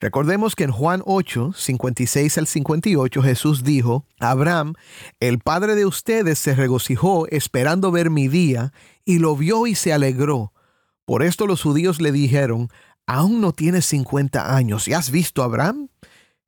Recordemos 0.00 0.54
que 0.54 0.64
en 0.64 0.70
Juan 0.70 1.02
8, 1.06 1.52
56 1.56 2.36
al 2.36 2.46
58 2.46 3.22
Jesús 3.22 3.64
dijo, 3.64 4.04
Abraham, 4.18 4.74
el 5.18 5.38
padre 5.38 5.74
de 5.74 5.86
ustedes 5.86 6.38
se 6.38 6.54
regocijó 6.54 7.26
esperando 7.28 7.90
ver 7.90 8.10
mi 8.10 8.28
día, 8.28 8.72
y 9.06 9.18
lo 9.18 9.36
vio 9.36 9.66
y 9.66 9.74
se 9.74 9.92
alegró. 9.92 10.52
Por 11.04 11.22
esto 11.22 11.46
los 11.46 11.62
judíos 11.62 12.00
le 12.00 12.12
dijeron, 12.12 12.68
aún 13.06 13.40
no 13.40 13.52
tienes 13.52 13.86
50 13.86 14.54
años, 14.54 14.88
¿y 14.88 14.92
has 14.92 15.10
visto 15.10 15.42
a 15.42 15.46
Abraham? 15.46 15.88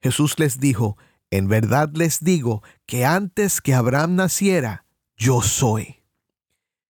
Jesús 0.03 0.39
les 0.39 0.61
dijo, 0.61 0.99
en 1.31 1.49
verdad 1.49 1.91
les 1.95 2.23
digo 2.23 2.63
que 2.87 3.05
antes 3.05 3.61
que 3.61 3.75
Abraham 3.75 4.17
naciera, 4.17 4.85
yo 5.17 5.43
soy. 5.43 6.03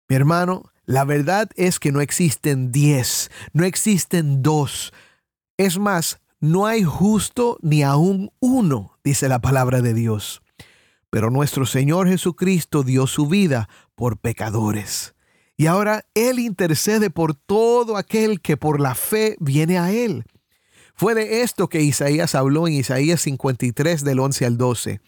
Mi 0.07 0.15
hermano, 0.15 0.71
la 0.85 1.05
verdad 1.05 1.49
es 1.55 1.79
que 1.79 1.91
no 1.91 2.01
existen 2.01 2.71
diez, 2.71 3.29
no 3.53 3.63
existen 3.63 4.41
dos. 4.41 4.93
Es 5.57 5.77
más, 5.77 6.19
no 6.39 6.65
hay 6.65 6.83
justo 6.83 7.57
ni 7.61 7.83
aún 7.83 8.31
uno, 8.39 8.97
dice 9.03 9.29
la 9.29 9.39
palabra 9.39 9.81
de 9.81 9.93
Dios. 9.93 10.41
Pero 11.09 11.31
nuestro 11.31 11.65
Señor 11.65 12.07
Jesucristo 12.07 12.83
dio 12.83 13.07
su 13.07 13.27
vida 13.27 13.69
por 13.95 14.17
pecadores. 14.17 15.15
Y 15.57 15.65
ahora 15.65 16.05
Él 16.13 16.39
intercede 16.39 17.09
por 17.09 17.35
todo 17.35 17.97
aquel 17.97 18.39
que 18.41 18.57
por 18.57 18.79
la 18.79 18.95
fe 18.95 19.35
viene 19.39 19.77
a 19.77 19.91
Él. 19.91 20.23
Fue 20.99 21.15
de 21.15 21.43
esto 21.43 21.69
que 21.69 21.81
Isaías 21.81 22.35
habló 22.35 22.67
en 22.67 22.73
Isaías 22.73 23.21
53 23.21 24.03
del 24.03 24.19
11 24.19 24.45
al 24.45 24.57
12. 24.57 24.99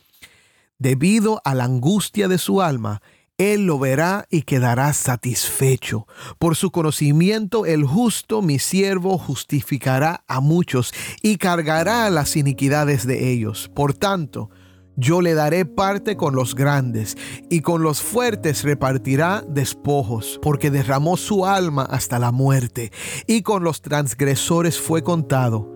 Debido 0.80 1.42
a 1.44 1.54
la 1.54 1.66
angustia 1.66 2.30
de 2.30 2.38
su 2.38 2.62
alma, 2.62 3.02
él 3.38 3.66
lo 3.66 3.78
verá 3.78 4.26
y 4.30 4.44
quedará 4.44 4.94
satisfecho. 4.94 6.08
Por 6.40 6.56
su 6.56 6.72
conocimiento 6.72 7.66
el 7.66 7.84
justo, 7.84 8.42
mi 8.42 8.58
siervo, 8.58 9.18
justificará 9.18 10.24
a 10.30 10.40
muchos 10.40 10.94
y 11.22 11.36
cargará 11.36 12.10
las 12.10 12.38
iniquidades 12.38 13.06
de 13.06 13.30
ellos. 13.30 13.70
Por 13.76 13.94
tanto, 13.94 14.50
yo 14.96 15.20
le 15.20 15.34
daré 15.34 15.66
parte 15.66 16.16
con 16.16 16.36
los 16.36 16.56
grandes 16.56 17.18
y 17.50 17.60
con 17.60 17.84
los 17.84 18.02
fuertes 18.02 18.64
repartirá 18.64 19.44
despojos, 19.46 20.40
porque 20.42 20.72
derramó 20.72 21.18
su 21.18 21.46
alma 21.46 21.84
hasta 21.84 22.18
la 22.18 22.32
muerte 22.32 22.94
y 23.28 23.42
con 23.42 23.66
los 23.66 23.82
transgresores 23.82 24.80
fue 24.80 25.04
contado 25.04 25.71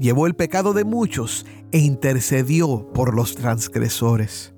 llevó 0.00 0.26
el 0.26 0.34
pecado 0.34 0.72
de 0.72 0.84
muchos 0.84 1.46
e 1.70 1.78
intercedió 1.78 2.90
por 2.92 3.14
los 3.14 3.36
transgresores. 3.36 4.54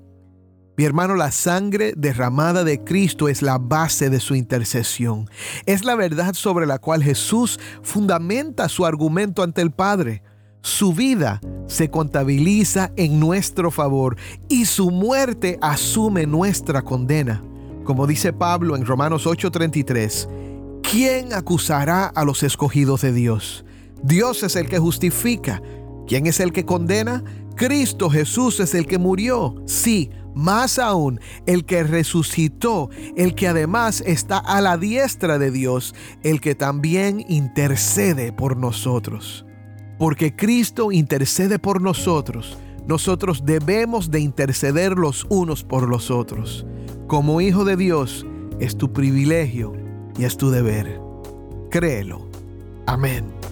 Mi 0.75 0.85
hermano, 0.85 1.15
la 1.15 1.31
sangre 1.31 1.93
derramada 1.95 2.63
de 2.63 2.83
Cristo 2.83 3.27
es 3.27 3.43
la 3.43 3.59
base 3.59 4.09
de 4.09 4.19
su 4.19 4.33
intercesión. 4.33 5.29
Es 5.67 5.85
la 5.85 5.93
verdad 5.93 6.33
sobre 6.33 6.65
la 6.65 6.79
cual 6.79 7.03
Jesús 7.03 7.59
fundamenta 7.83 8.67
su 8.69 8.83
argumento 8.83 9.43
ante 9.43 9.61
el 9.61 9.71
Padre. 9.71 10.23
Su 10.61 10.93
vida 10.93 11.41
se 11.67 11.91
contabiliza 11.91 12.91
en 12.95 13.19
nuestro 13.19 13.69
favor 13.69 14.17
y 14.49 14.65
su 14.65 14.89
muerte 14.89 15.59
asume 15.61 16.25
nuestra 16.25 16.81
condena. 16.81 17.43
Como 17.83 18.07
dice 18.07 18.33
Pablo 18.33 18.75
en 18.75 18.85
Romanos 18.85 19.27
8:33, 19.27 20.29
¿quién 20.81 21.33
acusará 21.33 22.05
a 22.05 22.23
los 22.23 22.41
escogidos 22.41 23.01
de 23.01 23.11
Dios? 23.11 23.65
Dios 24.03 24.43
es 24.43 24.55
el 24.55 24.67
que 24.67 24.79
justifica. 24.79 25.61
¿Quién 26.07 26.27
es 26.27 26.39
el 26.39 26.51
que 26.51 26.65
condena? 26.65 27.23
Cristo 27.55 28.09
Jesús 28.09 28.59
es 28.59 28.75
el 28.75 28.85
que 28.85 28.97
murió. 28.97 29.55
Sí, 29.65 30.09
más 30.35 30.79
aún, 30.79 31.19
el 31.45 31.65
que 31.65 31.83
resucitó, 31.83 32.89
el 33.15 33.35
que 33.35 33.47
además 33.47 34.03
está 34.05 34.39
a 34.39 34.59
la 34.61 34.77
diestra 34.77 35.37
de 35.37 35.51
Dios, 35.51 35.95
el 36.23 36.41
que 36.41 36.55
también 36.55 37.23
intercede 37.29 38.33
por 38.33 38.57
nosotros. 38.57 39.45
Porque 39.97 40.35
Cristo 40.35 40.91
intercede 40.91 41.59
por 41.59 41.81
nosotros, 41.81 42.57
nosotros 42.87 43.43
debemos 43.45 44.11
de 44.11 44.19
interceder 44.19 44.97
los 44.97 45.25
unos 45.29 45.63
por 45.63 45.87
los 45.87 46.11
otros. 46.11 46.65
Como 47.07 47.39
hijo 47.39 47.63
de 47.63 47.77
Dios, 47.77 48.25
es 48.59 48.77
tu 48.77 48.91
privilegio 48.91 49.73
y 50.17 50.25
es 50.25 50.35
tu 50.35 50.49
deber. 50.49 50.99
Créelo. 51.69 52.27
Amén. 52.85 53.42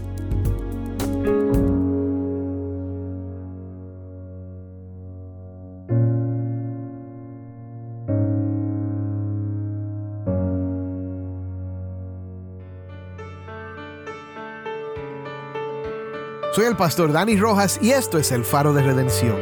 Soy 16.54 16.66
el 16.66 16.76
pastor 16.76 17.14
Dani 17.14 17.38
Rojas 17.38 17.80
y 17.82 17.92
esto 17.92 18.18
es 18.18 18.30
el 18.34 18.44
faro 18.44 18.74
de 18.74 18.84
redención. 18.84 19.38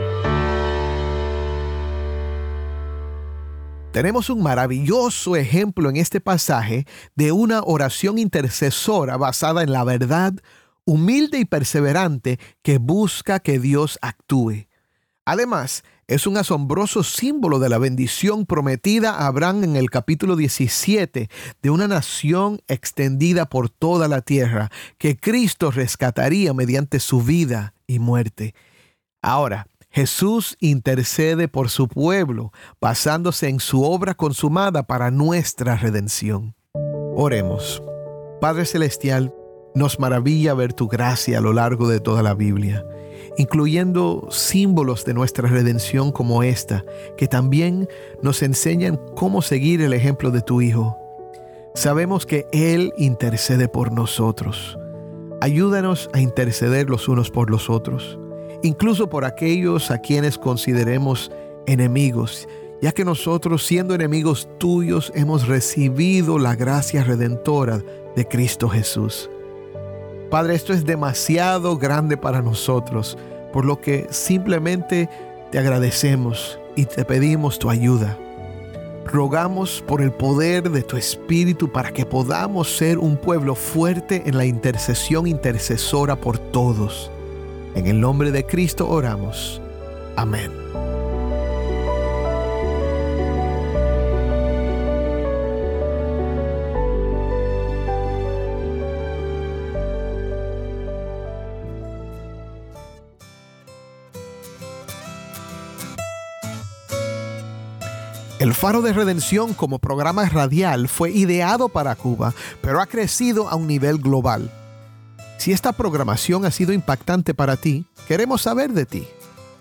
Tenemos 3.91 4.29
un 4.29 4.43
maravilloso 4.43 5.35
ejemplo 5.35 5.89
en 5.89 5.97
este 5.97 6.21
pasaje 6.21 6.85
de 7.15 7.31
una 7.31 7.61
oración 7.63 8.19
intercesora 8.19 9.17
basada 9.17 9.63
en 9.63 9.71
la 9.71 9.83
verdad, 9.83 10.33
humilde 10.85 11.39
y 11.39 11.45
perseverante 11.45 12.39
que 12.61 12.77
busca 12.77 13.39
que 13.39 13.57
Dios 13.57 13.97
actúe. 14.03 14.67
Además, 15.25 15.83
es 16.09 16.25
un 16.25 16.37
asombroso 16.37 17.03
símbolo 17.03 17.59
de 17.59 17.69
la 17.69 17.77
bendición 17.77 18.47
prometida 18.47 19.11
a 19.11 19.27
Abraham 19.27 19.63
en 19.63 19.75
el 19.75 19.91
capítulo 19.91 20.35
17 20.35 21.29
de 21.61 21.69
una 21.69 21.87
nación 21.87 22.61
extendida 22.67 23.45
por 23.47 23.69
toda 23.69 24.07
la 24.07 24.21
tierra 24.21 24.71
que 24.97 25.15
Cristo 25.15 25.69
rescataría 25.69 26.51
mediante 26.55 26.99
su 26.99 27.21
vida 27.21 27.75
y 27.85 27.99
muerte. 27.99 28.55
Ahora, 29.21 29.67
Jesús 29.91 30.57
intercede 30.59 31.47
por 31.47 31.69
su 31.69 31.87
pueblo, 31.87 32.51
basándose 32.81 33.47
en 33.47 33.59
su 33.59 33.83
obra 33.83 34.15
consumada 34.15 34.83
para 34.83 35.11
nuestra 35.11 35.75
redención. 35.75 36.55
Oremos. 37.15 37.83
Padre 38.41 38.65
Celestial, 38.65 39.31
nos 39.75 39.99
maravilla 39.99 40.55
ver 40.55 40.73
tu 40.73 40.87
gracia 40.87 41.37
a 41.37 41.41
lo 41.41 41.53
largo 41.53 41.87
de 41.87 41.99
toda 41.99 42.23
la 42.23 42.33
Biblia, 42.33 42.83
incluyendo 43.39 44.27
símbolos 44.29 45.03
de 45.03 45.15
nuestra 45.15 45.49
redención 45.49 46.11
como 46.11 46.43
esta, 46.43 46.85
que 47.17 47.27
también 47.27 47.89
nos 48.21 48.43
enseñan 48.43 48.99
cómo 49.15 49.41
seguir 49.41 49.81
el 49.81 49.93
ejemplo 49.93 50.29
de 50.29 50.41
tu 50.41 50.61
Hijo. 50.61 50.95
Sabemos 51.73 52.27
que 52.27 52.45
Él 52.51 52.93
intercede 52.97 53.67
por 53.67 53.91
nosotros. 53.91 54.77
Ayúdanos 55.41 56.09
a 56.13 56.19
interceder 56.19 56.89
los 56.89 57.07
unos 57.07 57.31
por 57.31 57.49
los 57.49 57.69
otros 57.69 58.19
incluso 58.61 59.09
por 59.09 59.25
aquellos 59.25 59.91
a 59.91 59.99
quienes 59.99 60.37
consideremos 60.37 61.31
enemigos, 61.65 62.47
ya 62.81 62.91
que 62.91 63.05
nosotros 63.05 63.65
siendo 63.65 63.93
enemigos 63.93 64.47
tuyos 64.57 65.11
hemos 65.15 65.47
recibido 65.47 66.39
la 66.39 66.55
gracia 66.55 67.03
redentora 67.03 67.83
de 68.15 68.27
Cristo 68.27 68.69
Jesús. 68.69 69.29
Padre, 70.29 70.55
esto 70.55 70.73
es 70.73 70.85
demasiado 70.85 71.77
grande 71.77 72.17
para 72.17 72.41
nosotros, 72.41 73.17
por 73.51 73.65
lo 73.65 73.81
que 73.81 74.07
simplemente 74.09 75.09
te 75.51 75.59
agradecemos 75.59 76.59
y 76.75 76.85
te 76.85 77.05
pedimos 77.05 77.59
tu 77.59 77.69
ayuda. 77.69 78.17
Rogamos 79.05 79.83
por 79.87 80.01
el 80.01 80.11
poder 80.11 80.69
de 80.69 80.83
tu 80.83 80.95
Espíritu 80.95 81.71
para 81.71 81.91
que 81.91 82.05
podamos 82.05 82.75
ser 82.77 82.99
un 82.99 83.17
pueblo 83.17 83.55
fuerte 83.55 84.23
en 84.25 84.37
la 84.37 84.45
intercesión 84.45 85.25
intercesora 85.25 86.15
por 86.15 86.37
todos 86.37 87.09
en 87.75 87.87
el 87.87 88.01
nombre 88.01 88.31
de 88.31 88.45
Cristo 88.45 88.89
oramos. 88.89 89.61
Amén. 90.15 90.51
El 108.39 108.53
Faro 108.53 108.81
de 108.81 108.93
Redención 108.93 109.53
como 109.53 109.79
programa 109.79 110.23
radial 110.29 110.87
fue 110.87 111.11
ideado 111.11 111.67
para 111.67 111.95
Cuba, 111.95 112.33
pero 112.61 112.79
ha 112.79 112.85
crecido 112.85 113.49
a 113.49 113.55
un 113.55 113.67
nivel 113.67 113.97
global. 113.97 114.49
Si 115.37 115.51
esta 115.51 115.73
programación 115.73 116.45
ha 116.45 116.51
sido 116.51 116.71
impactante 116.71 117.33
para 117.33 117.57
ti, 117.57 117.85
queremos 118.07 118.43
saber 118.43 118.71
de 118.71 118.85
ti. 118.85 119.05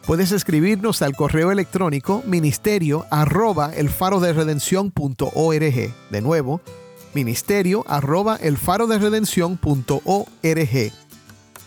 Puedes 0.06 0.30
escribirnos 0.30 1.02
al 1.02 1.16
correo 1.16 1.50
electrónico 1.50 2.22
ministerio 2.24 3.04
arroba 3.10 3.72
el 3.74 3.88
faro 3.88 4.20
de 4.20 4.32
redención.org. 4.32 5.94
De 6.10 6.20
nuevo, 6.22 6.60
ministerio 7.14 7.84
arroba 7.88 8.36
el 8.36 8.58
faro 8.58 8.86
de. 8.86 8.98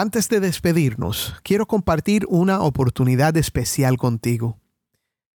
Antes 0.00 0.28
de 0.28 0.38
despedirnos, 0.38 1.34
quiero 1.42 1.66
compartir 1.66 2.24
una 2.28 2.60
oportunidad 2.60 3.36
especial 3.36 3.96
contigo. 3.96 4.60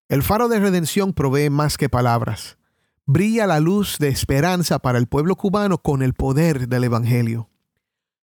El 0.07 0.23
faro 0.23 0.47
de 0.47 0.57
redención 0.57 1.11
provee 1.11 1.49
más 1.49 1.77
que 1.77 1.89
palabras. 1.89 2.57
Brilla 3.05 3.45
la 3.45 3.59
luz 3.59 3.97
de 3.99 4.07
esperanza 4.07 4.79
para 4.79 4.99
el 4.99 5.07
pueblo 5.07 5.35
cubano 5.35 5.79
con 5.79 6.01
el 6.01 6.13
poder 6.13 6.69
del 6.69 6.85
Evangelio. 6.85 7.49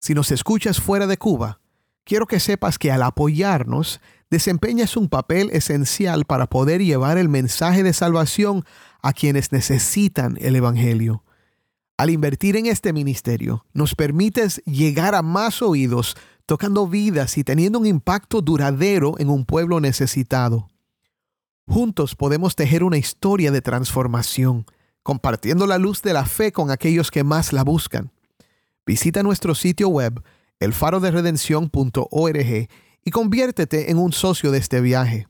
Si 0.01 0.13
nos 0.13 0.33
escuchas 0.33 0.81
fuera 0.81 1.07
de 1.07 1.19
Cuba, 1.19 1.61
quiero 2.03 2.27
que 2.27 2.41
sepas 2.41 2.81
que 2.81 2.91
al 2.91 3.05
apoyarnos, 3.05 4.01
desempeñas 4.29 4.97
un 4.97 5.09
papel 5.09 5.51
esencial 5.53 6.25
para 6.25 6.49
poder 6.49 6.83
llevar 6.83 7.17
el 7.17 7.29
mensaje 7.29 7.85
de 7.85 7.93
salvación 7.93 8.65
a 9.03 9.13
quienes 9.13 9.53
necesitan 9.53 10.37
el 10.41 10.57
Evangelio. 10.57 11.23
Al 11.97 12.11
invertir 12.11 12.57
en 12.57 12.67
este 12.67 12.93
ministerio, 12.93 13.67
nos 13.73 13.95
permites 13.95 14.61
llegar 14.67 15.15
a 15.15 15.23
más 15.23 15.63
oídos, 15.63 16.17
tocando 16.45 16.89
vidas 16.89 17.39
y 17.39 17.45
teniendo 17.45 17.79
un 17.79 17.87
impacto 17.87 18.43
duradero 18.43 19.15
en 19.19 19.31
un 19.31 19.45
pueblo 19.45 19.79
necesitado. 19.79 20.67
Juntos 21.69 22.17
podemos 22.17 22.57
tejer 22.57 22.83
una 22.83 22.97
historia 22.97 23.53
de 23.53 23.63
transformación, 23.63 24.67
compartiendo 25.05 25.69
la 25.69 25.79
luz 25.79 26.03
de 26.03 26.13
la 26.13 26.27
fe 26.27 26.51
con 26.51 26.73
aquellos 26.73 27.13
que 27.13 27.23
más 27.23 27.53
la 27.53 27.63
buscan. 27.63 28.11
Visita 28.85 29.23
nuestro 29.23 29.55
sitio 29.55 29.89
web, 29.89 30.21
elfaroderedención.org, 30.59 32.69
y 33.07 33.11
conviértete 33.13 33.93
en 33.93 33.99
un 33.99 34.13
socio 34.13 34.51
de 34.51 34.59
este 34.59 34.81
viaje. 34.81 35.29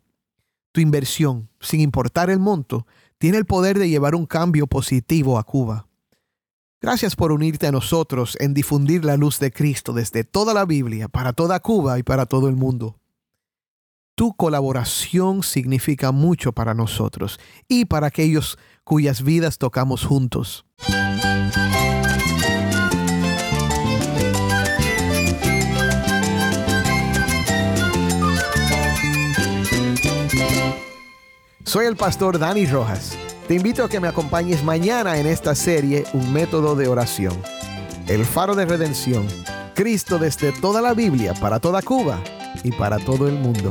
Tu 0.73 0.81
inversión, 0.81 1.51
sin 1.61 1.81
importar 1.81 2.31
el 2.31 2.39
monto, 2.39 2.87
tiene 3.19 3.37
el 3.37 3.45
poder 3.45 3.79
de 3.79 3.91
llevar 3.91 4.15
un 4.15 4.25
cambio 4.25 4.67
positivo 4.67 5.39
a 5.39 5.45
Cuba. 5.45 5.89
Gracias 6.85 7.17
por 7.17 7.33
unirte 7.33 7.67
a 7.67 7.73
nosotros 7.73 8.37
en 8.41 8.53
difundir 8.53 9.07
la 9.07 9.17
luz 9.17 9.39
de 9.39 9.51
Cristo 9.51 9.95
desde 9.95 10.23
toda 10.23 10.53
la 10.53 10.67
Biblia, 10.67 11.09
para 11.09 11.33
toda 11.33 11.59
Cuba 11.61 11.99
y 11.99 12.03
para 12.03 12.27
todo 12.27 12.47
el 12.47 12.57
mundo. 12.57 13.01
Tu 14.15 14.35
colaboración 14.35 15.43
significa 15.43 16.13
mucho 16.13 16.53
para 16.53 16.75
nosotros 16.75 17.41
y 17.69 17.87
para 17.87 18.09
aquellos 18.09 18.59
cuyas 18.85 19.23
vidas 19.23 19.57
tocamos 19.57 20.05
juntos. 20.05 20.67
Soy 31.65 31.87
el 31.87 31.97
pastor 31.97 32.39
Dani 32.39 32.67
Rojas. 32.67 33.17
Te 33.47 33.53
invito 33.53 33.85
a 33.85 33.91
que 33.91 34.01
me 34.01 34.09
acompañes 34.09 34.65
mañana 34.65 35.19
en 35.19 35.27
esta 35.27 35.55
serie 35.55 36.05
Un 36.15 36.33
método 36.33 36.77
de 36.77 36.89
oración. 36.89 37.35
El 38.09 38.25
faro 38.25 38.55
de 38.55 38.65
redención. 38.65 39.27
Cristo 39.75 40.19
desde 40.19 40.51
toda 40.53 40.81
la 40.81 40.95
Biblia, 40.95 41.35
para 41.35 41.61
toda 41.61 41.83
Cuba 41.83 42.19
y 42.63 42.73
para 42.73 42.99
todo 42.99 43.29
el 43.29 43.35
mundo. 43.35 43.71